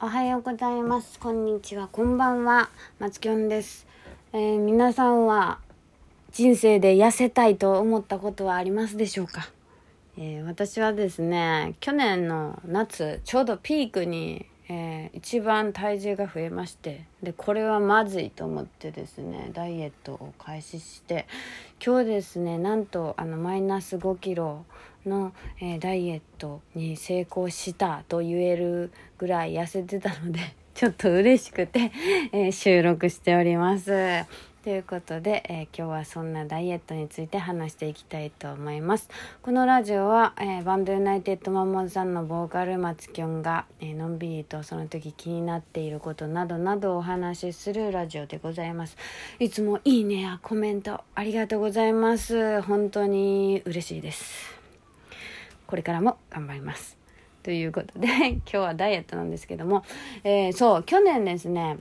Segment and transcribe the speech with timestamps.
[0.00, 1.18] おはようございます。
[1.18, 1.88] こんにちは。
[1.88, 2.70] こんばんは。
[3.00, 3.84] 松きょんです。
[4.32, 5.58] えー皆さんは
[6.30, 9.50] 人生で痩せたいと思ったことはありますでしょうか、
[10.16, 21.26] えー私はですね、去年の夏、ちょうどピークに、えー一番体重が増えまして、で、これはまずいと思ってですね、ダイエットを開始して、
[21.84, 24.64] 今日ですね、なんとあのマイナス5キロ
[25.06, 30.40] の、えーダイエットに成功したと言えるぐらい痩せてたので
[30.74, 31.90] ちょっと嬉しくて、
[32.32, 33.92] えー収録しております。
[34.64, 39.08] ということで、えー今日はそんなダイエットについて話していきたいと思います。
[39.40, 48.96] このラジオは、えーバンドユナイテッドマンモンさんのボーカル松きょんが、えーのんびりとその時気になっていることなどなどお話しするラジオでございます。
[49.38, 52.60] いつもいいねやコメントありがとうございます。
[52.62, 54.58] 本当に嬉しいです。
[55.68, 56.98] これからも頑張ります。
[57.44, 59.84] ということで 今日はダイエットなんですけども、
[60.24, 61.78] えそう去年ですね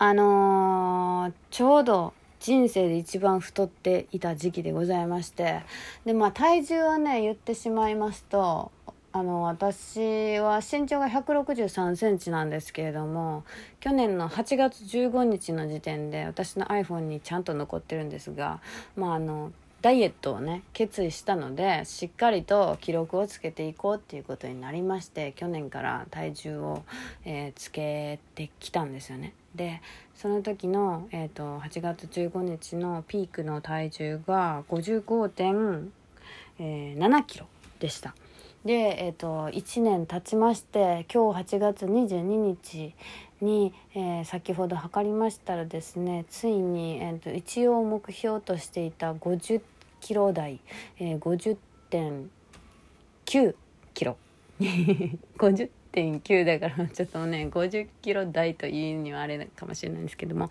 [0.00, 1.17] あの
[1.50, 5.62] ちょうど人生で一番太っていた時期でございまして
[6.04, 8.70] でまあ体重はね言ってしまいますと
[9.10, 13.44] あの私は身長が1 6 3センチなんですけれども
[13.80, 18.60] 去年の8月15日の時点で私の iPhone にちゃんと残ってるんですが
[18.96, 26.82] まああのダイエットをね決意したのでしっかりと記録をつけていこうっていうことになりまして去年から体重を、
[27.24, 29.34] えーつけてきたんですよね。
[29.54, 29.80] で
[30.14, 37.46] その時の、えー、と8月15日のピークの体重が55.7キロ
[37.78, 38.14] でした。
[38.64, 42.94] で、えー、と1年経ちまして今日8月22日
[43.40, 49.62] に、えー先ほど測りましたらですねついに、えー、と一応目標としていた50
[50.00, 50.60] キロ台、
[50.98, 53.54] えー、50.9
[53.94, 54.16] キロ。
[55.38, 60.50] 50.9だからちょっとね50キロ台というにはあれかもしれないんですけども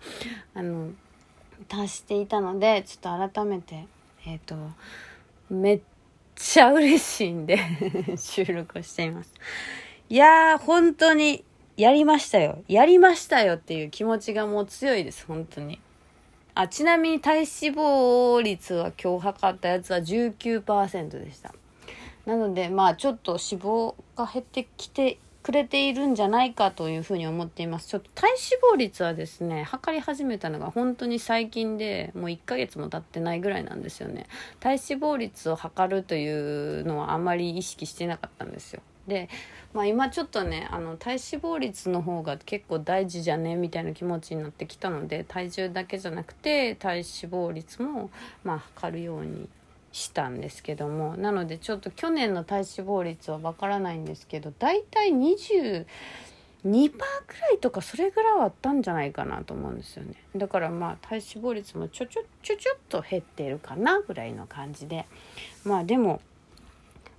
[0.54, 0.90] あの
[1.68, 3.86] 達していたのでちょっと改めて
[4.26, 4.56] えっ、と
[5.50, 5.80] めっ
[6.50, 7.58] ちゃ嬉しいんで
[8.16, 9.34] 収録をしています。
[10.08, 11.44] いやー本当に
[11.76, 12.62] やりましたよ。
[12.68, 15.78] やりましたよっていう気持ちがもう強いです本当に。
[16.54, 21.54] あちなみに体脂肪率は今日測ったやつは19%でした。
[22.24, 27.88] なのでまあちょっと脂肪が減ってきてくれているんじゃないかというふうに思っています。
[27.88, 34.26] ちょっと体脂肪率はですね測り始めたのが本当に最近でもう1ヶ月も経ってないぐらいなんですよね。
[34.60, 36.30] 体脂肪率を測るとい
[36.80, 38.82] うのはあまり意識してなかったんですよ。
[39.06, 39.30] で、
[39.72, 48.10] まあ、今ちょっとねあの体脂肪率の方が結構大事じゃねみたいな気持ちになってきたので体重だけじゃなくて体脂肪率も
[48.44, 49.48] まあ測るように
[49.92, 55.84] したんですけどもなのでちょっと去年の体脂肪率はわからないんですけど大体22%
[56.64, 60.14] くらいとかそれぐらいはあったんじゃないかなと思うんですよね。
[60.36, 65.06] だからまあ体脂肪率もちょちょちょちょっと減ってるかなぐらいの感じで。
[65.64, 66.20] まあでも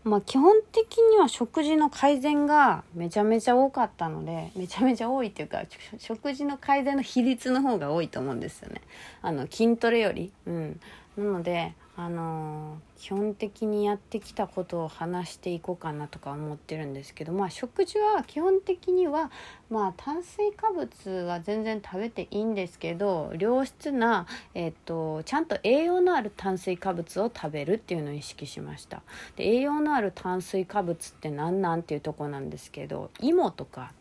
[0.04, 5.64] まあ基本的には食事の改善がめちゃめちゃ多かったのでめちゃめちゃ多いっていうか
[5.98, 8.82] 食事の改善の比率の方が多いと思うんですよね。
[9.22, 10.32] あの筋トレより。
[10.46, 10.80] うん。
[11.20, 19.30] なのであの基本的にやってきたことを話していこうかなとか思ってるんですけどまあ食事は基本的には
[19.70, 29.02] まあ炭水化物は全然食べていいんですけど良質な、えっとちゃんと栄養のある炭水化物を食べるっていうのを意識しました。
[29.36, 33.92] で栄養のある炭水化物って何なんっていうとこなんですけど芋とか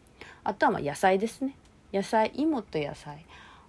[0.44, 1.56] あとはま野菜ですね。
[1.92, 3.24] 野菜芋と野菜。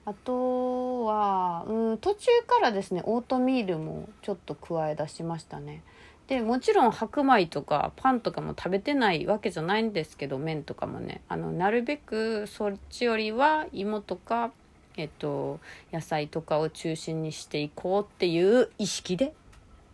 [0.06, 5.84] あとは、うん、途中からですねオートミールもちょっと加え出しましたね。
[6.28, 14.52] でもちろん白米とかパンとかも食べてないわけじゃないんですけど麺とかもねあのなるべくそっちよりは芋とか
[14.96, 15.60] えっと
[15.92, 19.34] 野菜とかを中心にしていこうっていう意識で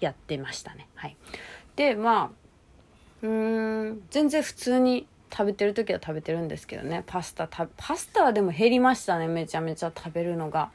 [0.02, 0.90] やってましたね。
[0.96, 1.16] はい。
[1.78, 2.30] でまあ
[3.22, 7.04] うーん全然普通に食べてる時は食べてるんですけどね。
[7.06, 9.28] パスタたパスタはでも減りましたね。
[9.28, 10.72] めちゃめちゃ食べるのが。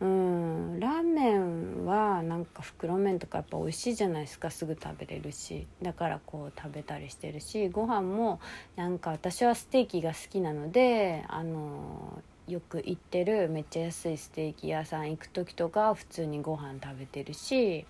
[0.00, 0.80] うん。
[0.80, 4.50] ラーメンはなんか袋麺とかやっぱ美味しいじゃないですか。
[4.50, 5.66] すぐ食べれるし。
[5.82, 7.68] だからこう食べたりしてるし。
[7.68, 8.40] ご飯も
[8.76, 17.84] なんか私はステーキが好きなのであのよく行ってるめっちゃ安いステーキ屋さん行く時とか普通にご飯食べてるし。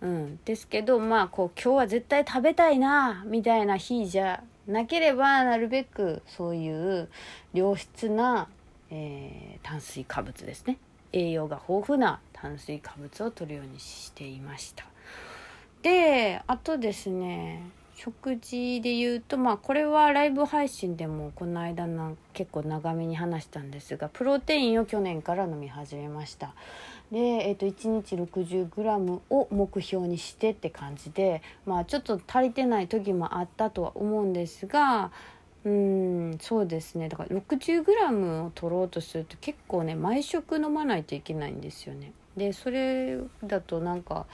[0.00, 7.08] うん、ですけどまあこう今日は絶対食べたいなみたいな日じゃなければなるべくそういう
[7.52, 8.48] 良質な、
[8.90, 10.76] えー炭水化物ですね。
[11.12, 14.84] 栄養が豊富な炭水化物を摂るようにしていました。
[15.82, 17.62] であとですね
[17.96, 26.54] 食事で言うとまあこれはライブ配信でもこの間な結構長めに話したんですがプロテインを去年から飲み始めました。
[27.12, 35.12] で、えー、と1日 60g を目標にしてって感じでまあちょっと足りてない時もあったとは思うんですが
[35.64, 37.08] うんそうですね。
[37.08, 42.12] だから 60g を取ろうとすると結構ね毎食飲まないといけないんですよね。
[42.36, 44.26] でそれだとなんか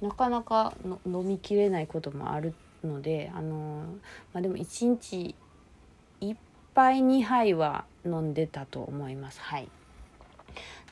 [0.00, 0.74] なかなか
[1.06, 2.54] 飲みきれないこともある
[2.84, 3.84] のであの、
[4.32, 5.34] まあ、でも1日
[6.20, 6.36] 1
[6.74, 9.40] 杯2杯は飲んでたと思います。
[9.40, 9.68] はい。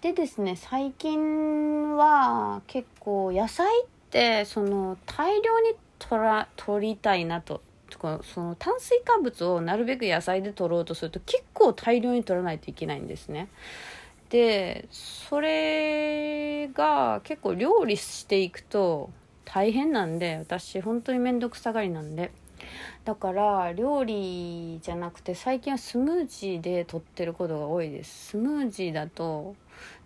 [0.01, 7.63] でですね最近は結構野菜ってその大量に取ら取りたいなと。
[7.89, 13.49] その炭水化物をなるべく野菜で取ろうとすると結構大量に取らないといけないんですね。
[14.29, 19.11] でそれが結構料理していくと
[19.47, 22.31] 大変なんで私本当に面倒くさがりなんで。
[23.05, 28.31] だから料理じゃなくて最近はスムージーで取ってることが多いです。
[28.31, 29.55] スムージーだと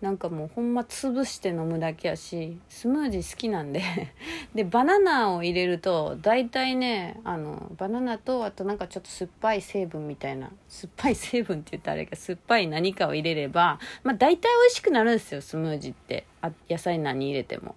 [0.01, 3.83] なんかもうほんま潰して飲むだけやしスムージー好きなんで。
[4.55, 10.51] でバナナを入れると大体ねあのバナナとあとなんかちょっと酸っぱい成分みたいな。
[10.69, 16.27] 酸っぱい成分って言ったらあれか酸っぱい何かを入れればまあ大体美味しくなるんですよスムージーって。
[16.43, 17.75] あ野菜何入れても。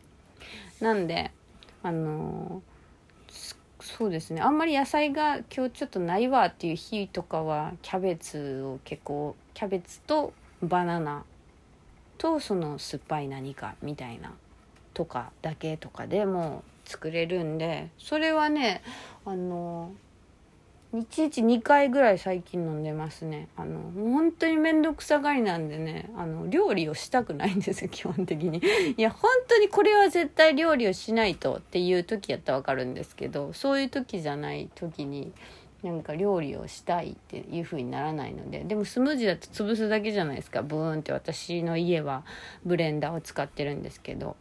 [0.82, 1.32] なんで
[1.84, 2.62] あの
[3.80, 4.42] そうですね。
[4.42, 11.26] あんまり野菜が今日ちょっとないわっていう日とかはキャベツを結構キャベツとバナナ
[12.18, 14.34] とその酸っぱい何かみたいな
[14.94, 18.82] とかだけとかでも作れるんでそれはね
[19.26, 19.92] あの
[20.94, 23.48] 1日2回ぐらい最近飲んでますね。
[23.58, 28.62] あの本当に面倒くさがりなんでねあの料理をしたくないんですよ 基本的に。
[28.96, 35.34] いや本当にこれは絶対料理をしないとっていう時やったら分かるんですけどそういう時じゃない時に
[35.82, 40.62] なんか料理をしたいっていう風にならないのででもスムージーだと潰すだけじゃないですか。
[40.62, 42.24] ブーンって私の家は
[42.66, 44.36] ブレンダーを使ってるんですけど。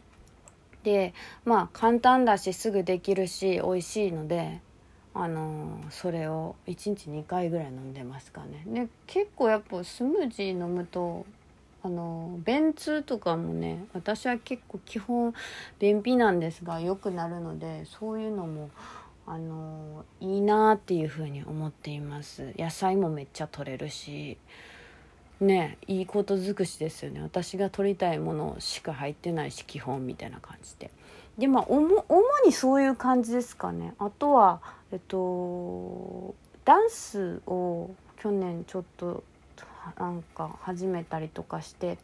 [0.82, 1.14] で
[1.46, 4.60] まあ簡単だしすぐできるし美味しいので
[5.14, 8.64] あのそれを1日2回ぐらい飲んでますかね。
[8.66, 11.26] で結構やっぱスムージー飲むと
[11.82, 15.34] あの便通とかもね私は結構基本
[15.78, 18.70] 便秘なんですが良くなるのでそういうのも
[19.26, 22.52] あのいいなっていうふうに思っています。
[22.56, 24.38] 野菜もめっちゃ取れるし
[25.40, 27.20] ねいいこと尽くしですよね。
[27.20, 30.90] 私が取りたいものしか入ってないし基本みたいな感じで。
[31.38, 32.02] でまあ主
[32.44, 33.94] にそういう感じですかね。
[33.98, 34.60] あとは
[34.92, 36.34] えっと
[36.64, 39.24] ダンスを去年ちょっと
[39.98, 41.98] なんか始めたりとかして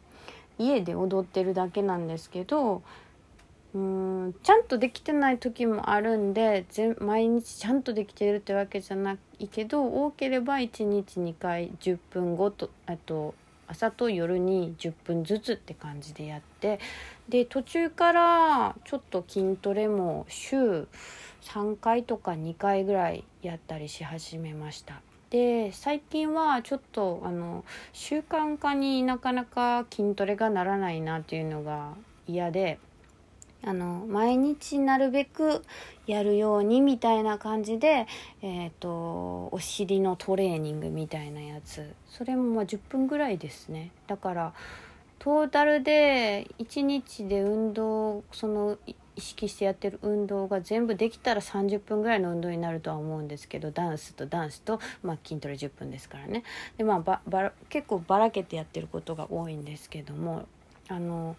[0.57, 2.81] 家で踊ってるだけなんですけど
[3.73, 6.65] うんちゃんとできてない時もあるんで
[6.99, 13.35] 毎日ちゃんとできてるってわけじゃないけど多ければ1日2回10分ごとあと
[13.67, 16.79] 朝と夜に10分ずつって感じでやって
[17.29, 20.87] で途中からちょっと筋トレも週
[21.41, 25.01] 3回とか2回ぐらいやったりし始めました。
[25.29, 31.93] で最近はちょっとあの習慣化になかなか筋トレがならないなっていうのが
[32.25, 32.79] 嫌で
[33.63, 35.63] あの毎日なるべく
[36.07, 38.07] やるようにみたいな感じで、
[38.41, 44.53] えーと、お尻のトレーニングみたいなやつそれもま10分ぐらいですねだから
[45.19, 56.43] トータルで1日で運動その意識してやってる運動が全部できたら30分ぐらいの運動になるとは思うんですけどダンスとダンスと、まあ、筋トレ10分ですからね。
[56.77, 60.47] で、まあ、ばば結構ばらけてやってることが多いんですけども
[60.87, 61.35] あの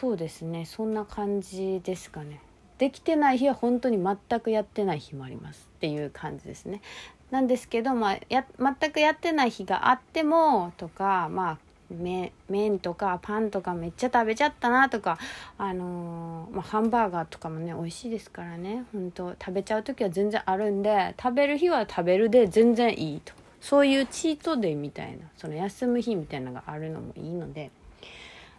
[0.00, 0.66] そうですね。
[0.66, 2.40] そんな感じですかね。
[2.78, 6.82] できてない日は本当に全くやってない日もありますっていう感じですね。
[7.30, 11.58] なんですけど、まあ、や全くやってない日があってもとかまあ
[11.90, 15.18] 麺とかパンとかめっちゃ食べちゃったなとか、
[15.58, 27.70] あのー、まあ、ハンバーガーとかもね美味しいですからね本当食べちゃう時は全然あるんで食べる日は食べるで全然いいとそういうチートデイみたいなその休む日みたいなのがあるのもいいので。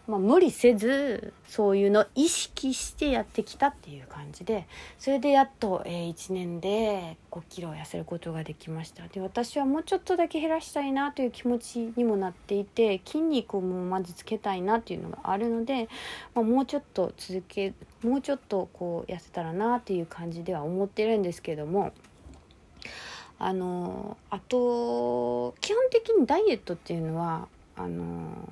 [0.08, 4.66] まあ、無理せずそういうの意識してやってきたっていう感じで
[4.98, 15.90] それでやっと、えー、1年で5キロ痩せることができましたで私はもうちょっとだけ減らしたいなという気持ちにもなっていて筋肉をもまずつけたいなっていうのがあるので、
[16.34, 21.94] まあ、もうちょっと続けもうちょっとこう痩せたらなっていう感じでは思ってるんですけども。
[23.40, 28.48] あのあと基本的にダイエットっていうのはあの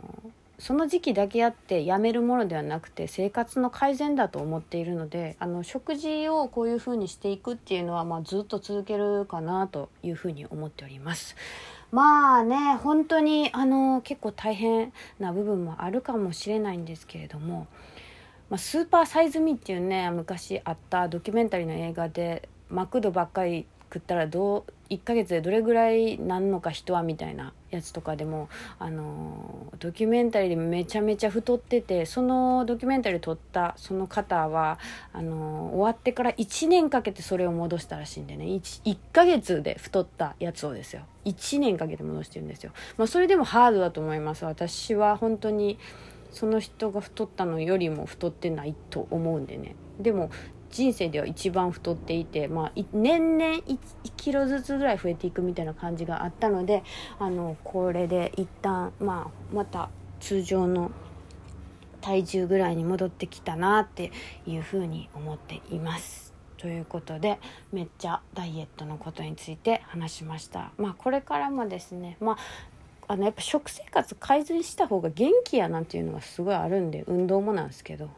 [0.57, 11.35] その時期だけあってやめるものではなくて生活の改善だと思っているのであの食事をこういうふうにしていくっていうのは、まあ、ずっと続けるかなというふうに思っております。
[11.91, 17.67] まあね本当にあの結構大変な部分もあるかもしれないんですけれども、
[18.49, 34.79] まあ、スーパーサイズミっていうね昔あったドキュメンタリーの映画でマクドばっかり食ったらどう1ヶ月でどれぐらいなんのか人はみたいなやつとかでもあのドキュメンタリーでめちゃめちゃ太っててそのドキュメンタリー撮ったその方は
[35.13, 38.45] あの終わってから1年かけてそれを戻したらしいんでね。
[38.45, 41.03] 1, 1ヶ月で太ったやつをですよ。
[41.25, 44.45] 1年かけて戻してるんですよ、まあ、それでもハードだと思います。
[44.45, 45.79] 私は本当に
[46.31, 49.75] その人が太ったのよりも太ってないと思うんでね。
[49.99, 50.29] でも
[50.75, 53.77] 人生では一番太っていて、まあ、年々 1, 1
[54.17, 56.83] キロずつぐらい増えていくみたいな感じがあったので
[57.17, 59.89] あのこれで一旦、まあ、また
[60.19, 60.91] 通常の
[62.01, 64.11] 体重ぐらいに戻ってきたなって
[64.45, 66.33] いうふうに思っています。
[66.57, 67.39] ということで
[67.71, 70.73] めっちゃダイエットのことについて話しました。
[70.77, 72.37] まあこれからもですね、まあ
[73.07, 78.09] あのやっぱ食生活改善した方が元気やなんていうのはすごいあるんで運動もなんですけど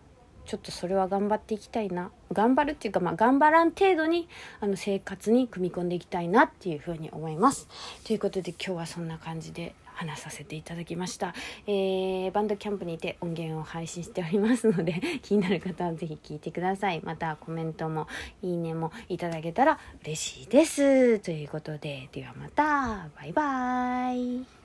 [0.47, 2.09] ちょっとそれは頑張っていきたいな。
[2.31, 4.27] 頑張るっていうか、まあ、頑張らん程度に
[4.59, 7.67] あの生活に組み込んでいきたいなっていうふうに思います。
[8.05, 11.33] ということで今日はそんな感じで話させていただきました、
[11.65, 17.01] えー、バンドキャンプにて音源を配信しておりますので 気になる方は是非聴いてください。
[17.03, 18.07] またコメントも
[18.41, 21.19] いいねもいただけたら嬉しいです。
[21.19, 23.09] ということでではまた。
[23.17, 24.56] バイバーイ。